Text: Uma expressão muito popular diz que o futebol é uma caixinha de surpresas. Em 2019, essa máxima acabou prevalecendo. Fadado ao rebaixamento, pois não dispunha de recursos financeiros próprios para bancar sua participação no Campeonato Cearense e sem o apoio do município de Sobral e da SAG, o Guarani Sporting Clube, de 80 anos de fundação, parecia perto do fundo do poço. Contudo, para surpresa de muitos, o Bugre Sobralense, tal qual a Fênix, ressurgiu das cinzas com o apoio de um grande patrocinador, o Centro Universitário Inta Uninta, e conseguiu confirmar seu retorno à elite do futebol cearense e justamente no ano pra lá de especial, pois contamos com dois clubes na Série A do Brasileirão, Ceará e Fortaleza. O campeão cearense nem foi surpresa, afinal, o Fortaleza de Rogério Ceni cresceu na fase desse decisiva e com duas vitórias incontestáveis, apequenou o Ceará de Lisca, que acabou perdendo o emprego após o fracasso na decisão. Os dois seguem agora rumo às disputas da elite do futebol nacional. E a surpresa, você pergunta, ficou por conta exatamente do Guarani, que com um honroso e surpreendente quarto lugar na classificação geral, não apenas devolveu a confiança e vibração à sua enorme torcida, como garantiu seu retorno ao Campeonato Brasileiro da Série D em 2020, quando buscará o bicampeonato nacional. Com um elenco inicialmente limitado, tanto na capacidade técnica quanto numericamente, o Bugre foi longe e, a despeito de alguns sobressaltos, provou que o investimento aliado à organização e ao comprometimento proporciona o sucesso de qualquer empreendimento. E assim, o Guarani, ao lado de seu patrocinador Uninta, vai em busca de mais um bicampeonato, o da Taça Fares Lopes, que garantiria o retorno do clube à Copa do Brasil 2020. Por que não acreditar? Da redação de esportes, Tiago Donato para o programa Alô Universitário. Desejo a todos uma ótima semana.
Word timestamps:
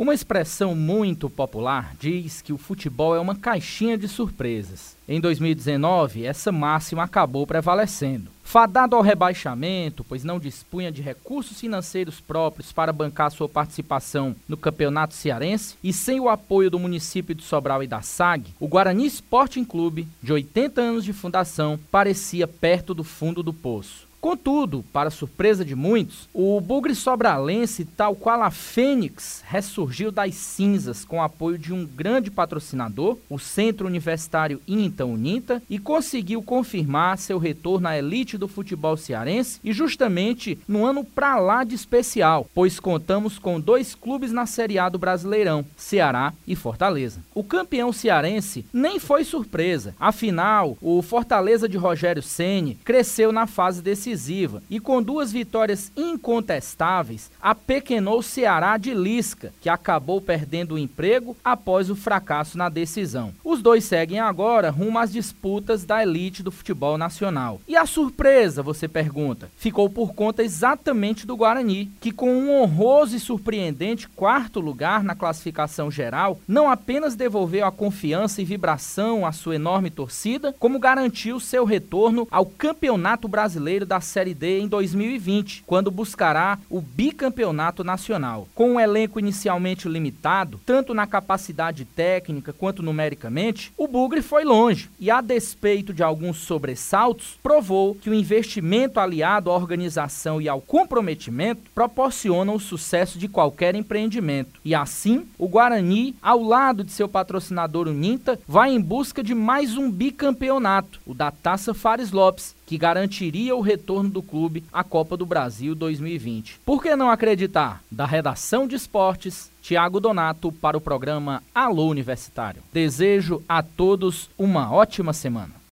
Uma 0.00 0.14
expressão 0.14 0.74
muito 0.74 1.28
popular 1.28 1.94
diz 2.00 2.40
que 2.40 2.54
o 2.54 2.56
futebol 2.56 3.14
é 3.14 3.20
uma 3.20 3.36
caixinha 3.36 3.98
de 3.98 4.08
surpresas. 4.08 4.96
Em 5.06 5.20
2019, 5.20 6.24
essa 6.24 6.50
máxima 6.50 7.02
acabou 7.02 7.46
prevalecendo. 7.46 8.30
Fadado 8.42 8.96
ao 8.96 9.02
rebaixamento, 9.02 10.02
pois 10.02 10.24
não 10.24 10.40
dispunha 10.40 10.90
de 10.90 11.02
recursos 11.02 11.60
financeiros 11.60 12.18
próprios 12.18 12.72
para 12.72 12.94
bancar 12.94 13.30
sua 13.30 13.46
participação 13.46 14.34
no 14.48 14.56
Campeonato 14.56 15.12
Cearense 15.12 15.76
e 15.84 15.92
sem 15.92 16.18
o 16.18 16.30
apoio 16.30 16.70
do 16.70 16.78
município 16.78 17.34
de 17.34 17.42
Sobral 17.42 17.82
e 17.82 17.86
da 17.86 18.00
SAG, 18.00 18.54
o 18.58 18.66
Guarani 18.66 19.04
Sporting 19.04 19.64
Clube, 19.64 20.08
de 20.22 20.32
80 20.32 20.80
anos 20.80 21.04
de 21.04 21.12
fundação, 21.12 21.78
parecia 21.90 22.48
perto 22.48 22.94
do 22.94 23.04
fundo 23.04 23.42
do 23.42 23.52
poço. 23.52 24.08
Contudo, 24.20 24.84
para 24.92 25.08
surpresa 25.08 25.64
de 25.64 25.74
muitos, 25.74 26.28
o 26.34 26.60
Bugre 26.60 26.94
Sobralense, 26.94 27.86
tal 27.86 28.14
qual 28.14 28.42
a 28.42 28.50
Fênix, 28.50 29.42
ressurgiu 29.46 30.12
das 30.12 30.34
cinzas 30.34 31.06
com 31.06 31.16
o 31.16 31.22
apoio 31.22 31.56
de 31.56 31.72
um 31.72 31.86
grande 31.86 32.30
patrocinador, 32.30 33.16
o 33.30 33.38
Centro 33.38 33.86
Universitário 33.86 34.60
Inta 34.68 35.06
Uninta, 35.06 35.62
e 35.70 35.78
conseguiu 35.78 36.42
confirmar 36.42 37.16
seu 37.16 37.38
retorno 37.38 37.88
à 37.88 37.96
elite 37.96 38.36
do 38.36 38.46
futebol 38.46 38.94
cearense 38.94 39.58
e 39.64 39.72
justamente 39.72 40.58
no 40.68 40.84
ano 40.84 41.02
pra 41.02 41.38
lá 41.38 41.64
de 41.64 41.74
especial, 41.74 42.46
pois 42.54 42.78
contamos 42.78 43.38
com 43.38 43.58
dois 43.58 43.94
clubes 43.94 44.32
na 44.32 44.44
Série 44.44 44.78
A 44.78 44.90
do 44.90 44.98
Brasileirão, 44.98 45.64
Ceará 45.78 46.34
e 46.46 46.54
Fortaleza. 46.54 47.20
O 47.34 47.42
campeão 47.42 47.90
cearense 47.90 48.66
nem 48.70 48.98
foi 48.98 49.24
surpresa, 49.24 49.94
afinal, 49.98 50.76
o 50.82 51.00
Fortaleza 51.00 51.66
de 51.66 51.78
Rogério 51.78 52.22
Ceni 52.22 52.74
cresceu 52.84 53.32
na 53.32 53.46
fase 53.46 53.80
desse 53.80 54.09
decisiva 54.10 54.62
e 54.68 54.80
com 54.80 55.02
duas 55.02 55.32
vitórias 55.32 55.92
incontestáveis, 55.96 57.30
apequenou 57.40 58.18
o 58.18 58.22
Ceará 58.22 58.76
de 58.76 58.92
Lisca, 58.92 59.52
que 59.60 59.68
acabou 59.68 60.20
perdendo 60.20 60.74
o 60.74 60.78
emprego 60.78 61.36
após 61.44 61.90
o 61.90 61.96
fracasso 61.96 62.58
na 62.58 62.68
decisão. 62.68 63.32
Os 63.44 63.62
dois 63.62 63.84
seguem 63.84 64.18
agora 64.18 64.70
rumo 64.70 64.98
às 64.98 65.12
disputas 65.12 65.84
da 65.84 66.02
elite 66.02 66.42
do 66.42 66.50
futebol 66.50 66.98
nacional. 66.98 67.60
E 67.68 67.76
a 67.76 67.86
surpresa, 67.86 68.62
você 68.62 68.88
pergunta, 68.88 69.48
ficou 69.56 69.88
por 69.88 70.12
conta 70.12 70.42
exatamente 70.42 71.26
do 71.26 71.36
Guarani, 71.36 71.90
que 72.00 72.12
com 72.12 72.32
um 72.32 72.50
honroso 72.60 73.16
e 73.16 73.20
surpreendente 73.20 74.08
quarto 74.08 74.60
lugar 74.60 75.04
na 75.04 75.14
classificação 75.14 75.90
geral, 75.90 76.40
não 76.46 76.68
apenas 76.68 77.14
devolveu 77.14 77.66
a 77.66 77.72
confiança 77.72 78.42
e 78.42 78.44
vibração 78.44 79.24
à 79.24 79.32
sua 79.32 79.54
enorme 79.54 79.90
torcida, 79.90 80.54
como 80.58 80.78
garantiu 80.78 81.38
seu 81.38 81.64
retorno 81.64 82.26
ao 82.30 82.46
Campeonato 82.46 83.28
Brasileiro 83.28 83.86
da 83.86 83.99
Série 84.00 84.34
D 84.34 84.60
em 84.60 84.68
2020, 84.68 85.64
quando 85.66 85.90
buscará 85.90 86.58
o 86.68 86.80
bicampeonato 86.80 87.84
nacional. 87.84 88.48
Com 88.54 88.72
um 88.72 88.80
elenco 88.80 89.18
inicialmente 89.18 89.88
limitado, 89.88 90.60
tanto 90.64 90.94
na 90.94 91.06
capacidade 91.06 91.84
técnica 91.84 92.52
quanto 92.52 92.82
numericamente, 92.82 93.72
o 93.76 93.86
Bugre 93.86 94.22
foi 94.22 94.44
longe 94.44 94.90
e, 94.98 95.10
a 95.10 95.20
despeito 95.20 95.92
de 95.92 96.02
alguns 96.02 96.38
sobressaltos, 96.38 97.38
provou 97.42 97.94
que 97.94 98.10
o 98.10 98.14
investimento 98.14 99.00
aliado 99.00 99.50
à 99.50 99.54
organização 99.54 100.40
e 100.40 100.48
ao 100.48 100.60
comprometimento 100.60 101.62
proporciona 101.74 102.52
o 102.52 102.60
sucesso 102.60 103.18
de 103.18 103.28
qualquer 103.28 103.74
empreendimento. 103.74 104.60
E 104.64 104.74
assim, 104.74 105.26
o 105.38 105.48
Guarani, 105.48 106.14
ao 106.22 106.42
lado 106.42 106.84
de 106.84 106.92
seu 106.92 107.08
patrocinador 107.08 107.88
Uninta, 107.88 108.38
vai 108.46 108.70
em 108.70 108.80
busca 108.80 109.22
de 109.22 109.34
mais 109.34 109.76
um 109.76 109.90
bicampeonato, 109.90 111.00
o 111.06 111.14
da 111.14 111.30
Taça 111.30 111.74
Fares 111.74 112.12
Lopes, 112.12 112.54
que 112.70 112.78
garantiria 112.78 113.56
o 113.56 113.60
retorno 113.60 114.08
do 114.08 114.22
clube 114.22 114.62
à 114.72 114.84
Copa 114.84 115.16
do 115.16 115.26
Brasil 115.26 115.74
2020. 115.74 116.60
Por 116.64 116.80
que 116.80 116.94
não 116.94 117.10
acreditar? 117.10 117.82
Da 117.90 118.06
redação 118.06 118.64
de 118.64 118.76
esportes, 118.76 119.50
Tiago 119.60 119.98
Donato 119.98 120.52
para 120.52 120.78
o 120.78 120.80
programa 120.80 121.42
Alô 121.52 121.88
Universitário. 121.88 122.62
Desejo 122.72 123.42
a 123.48 123.60
todos 123.60 124.30
uma 124.38 124.72
ótima 124.72 125.12
semana. 125.12 125.59